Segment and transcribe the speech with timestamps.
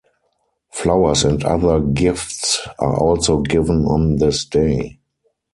[0.71, 4.97] Flowers and other gifts are also given on this day.